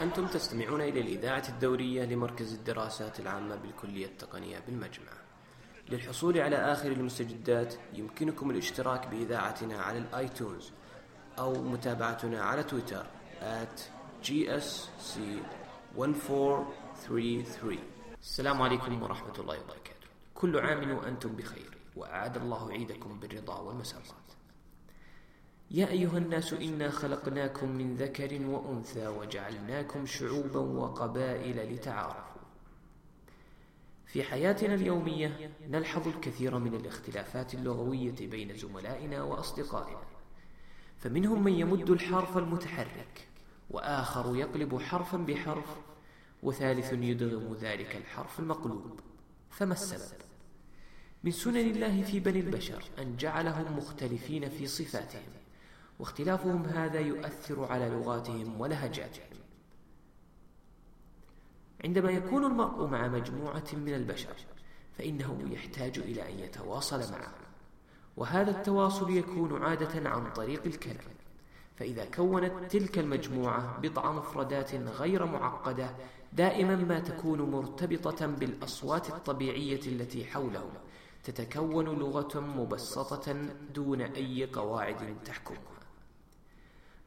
[0.00, 5.12] أنتم تستمعون إلى الإذاعة الدورية لمركز الدراسات العامة بالكلية التقنية بالمجمع.
[5.88, 10.72] للحصول على آخر المستجدات يمكنكم الاشتراك بإذاعتنا على الآيتونز
[11.38, 13.06] أو متابعتنا على تويتر
[13.40, 13.80] at
[14.28, 14.30] gsc1433
[18.22, 20.08] السلام عليكم ورحمة الله وبركاته.
[20.34, 24.28] كل عام وأنتم بخير وأعاد الله عيدكم بالرضا والمسرات.
[25.70, 32.42] يا أيها الناس إنا خلقناكم من ذكر وأنثى وجعلناكم شعوبا وقبائل لتعارفوا.
[34.06, 40.02] في حياتنا اليومية نلحظ الكثير من الاختلافات اللغوية بين زملائنا وأصدقائنا.
[40.98, 43.28] فمنهم من يمد الحرف المتحرك
[43.70, 45.76] وآخر يقلب حرفا بحرف
[46.42, 49.00] وثالث يدغم ذلك الحرف المقلوب.
[49.50, 50.18] فما السبب؟
[51.24, 55.47] من سنن الله في بني البشر أن جعلهم مختلفين في صفاتهم.
[55.98, 59.38] واختلافهم هذا يؤثر على لغاتهم ولهجاتهم
[61.84, 64.34] عندما يكون المرء مع مجموعة من البشر
[64.98, 67.48] فإنه يحتاج إلى أن يتواصل معهم.
[68.16, 71.14] وهذا التواصل يكون عادة عن طريق الكلام.
[71.76, 75.90] فإذا كونت تلك المجموعة بضع مفردات غير معقدة
[76.32, 80.72] دائما ما تكون مرتبطة بالأصوات الطبيعية التي حولهم.
[81.24, 83.32] تتكون لغة مبسطة
[83.74, 85.77] دون أي قواعد تحكمها.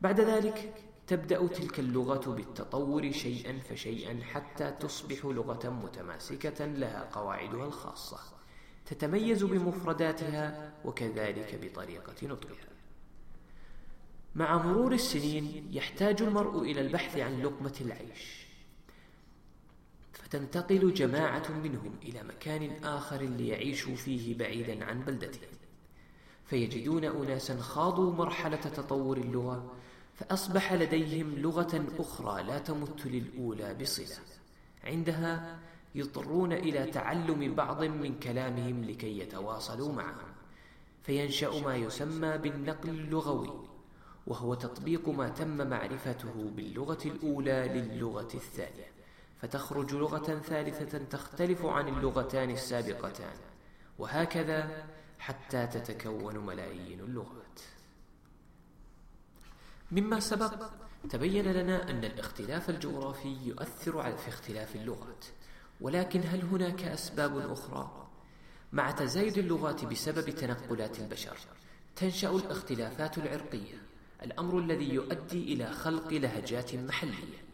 [0.00, 0.74] بعد ذلك
[1.06, 8.18] تبدأ تلك اللغة بالتطور شيئا فشيئا حتى تصبح لغة متماسكة لها قواعدها الخاصة
[8.86, 12.68] تتميز بمفرداتها وكذلك بطريقة نطقها.
[14.34, 18.46] مع مرور السنين يحتاج المرء إلى البحث عن لقمة العيش
[20.12, 25.59] فتنتقل جماعة منهم إلى مكان آخر ليعيشوا فيه بعيدا عن بلدتهم.
[26.50, 29.72] فيجدون أناسا خاضوا مرحلة تطور اللغة
[30.14, 34.16] فأصبح لديهم لغة أخرى لا تمت للأولى بصلة.
[34.84, 35.58] عندها
[35.94, 40.32] يضطرون إلى تعلم بعض من كلامهم لكي يتواصلوا معهم.
[41.02, 43.60] فينشأ ما يسمى بالنقل اللغوي
[44.26, 48.90] وهو تطبيق ما تم معرفته باللغة الأولى للغة الثانية.
[49.42, 53.36] فتخرج لغة ثالثة تختلف عن اللغتان السابقتان.
[53.98, 54.84] وهكذا
[55.20, 57.60] حتى تتكون ملايين اللغات
[59.90, 60.70] مما سبق
[61.10, 65.24] تبين لنا أن الاختلاف الجغرافي يؤثر في اختلاف اللغات
[65.80, 68.08] ولكن هل هناك أسباب أخرى؟
[68.72, 71.38] مع تزايد اللغات بسبب تنقلات البشر
[71.96, 73.82] تنشأ الاختلافات العرقية
[74.22, 77.44] الأمر الذي يؤدي إلى خلق لهجات محلية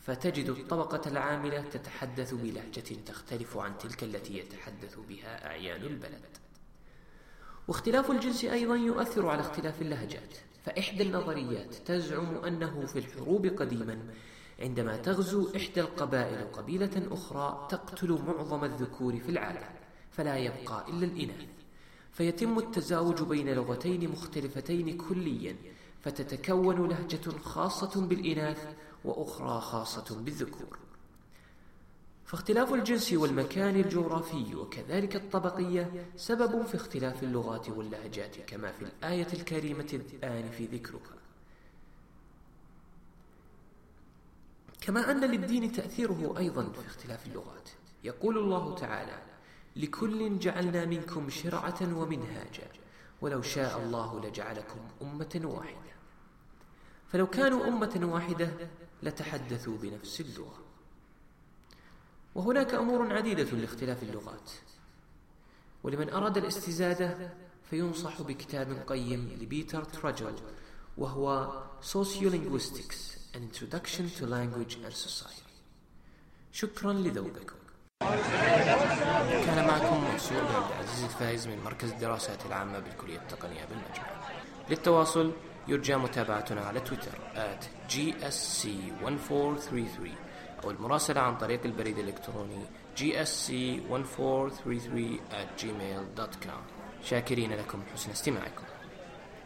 [0.00, 6.45] فتجد الطبقة العاملة تتحدث بلهجة تختلف عن تلك التي يتحدث بها أعيان البلد
[7.68, 13.98] واختلاف الجنس أيضا يؤثر على اختلاف اللهجات فإحدى النظريات تزعم أنه في الحروب قديما
[14.60, 19.68] عندما تغزو إحدى القبائل قبيلة أخرى تقتل معظم الذكور في العالم
[20.10, 21.48] فلا يبقى إلا الإناث.
[22.12, 25.56] فيتم التزاوج بين لغتين مختلفتين كليا
[26.00, 30.78] فتتكون لهجة خاصة بالإناث وأخرى خاصة بالذكور.
[32.26, 40.00] فاختلاف الجنس والمكان الجغرافي وكذلك الطبقية سبب في اختلاف اللغات واللهجات كما في الآية الكريمة
[40.14, 41.16] الآن في ذكرها
[44.80, 47.68] كما أن للدين تأثيره أيضا في اختلاف اللغات.
[48.04, 49.22] يقول الله تعالى
[49.76, 52.68] لكل جعلنا منكم شرعة ومنهاجا
[53.20, 55.92] ولو شاء الله لجعلكم أمة واحدة.
[57.08, 58.50] فلو كانوا أمة واحدة
[59.02, 60.65] لتحدثوا بنفس اللغة.
[62.36, 64.50] وهناك أمور عديدة لاختلاف اللغات.
[65.84, 67.30] ولمن أراد الاستزادة
[67.70, 70.34] فينصح بكتاب قيم لبيتر تراجل
[70.98, 71.52] وهو
[71.82, 75.42] Sociolinguistics An Introduction to Language and Society.
[76.52, 77.56] شكرا لذوقكم.
[79.46, 84.06] كان معكم منصور عبد العزيز الفايز من مركز الدراسات العامة بالكلية التقنية بالمجمع
[84.70, 85.32] للتواصل
[85.68, 90.25] يرجى متابعتنا على تويتر at gsc1433
[90.66, 92.64] أو المراسلة عن طريق البريد الإلكتروني
[92.98, 93.00] gsc1433
[95.30, 96.60] at gmail.com
[97.04, 98.62] شاكرين لكم حسن استماعكم.